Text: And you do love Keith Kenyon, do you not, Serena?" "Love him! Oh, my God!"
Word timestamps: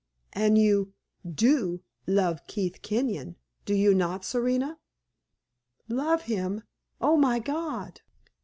And 0.33 0.57
you 0.57 0.93
do 1.31 1.83
love 2.07 2.47
Keith 2.47 2.81
Kenyon, 2.81 3.35
do 3.65 3.75
you 3.75 3.93
not, 3.93 4.25
Serena?" 4.25 4.79
"Love 5.87 6.23
him! 6.23 6.63
Oh, 6.99 7.17
my 7.17 7.37
God!" 7.37 8.01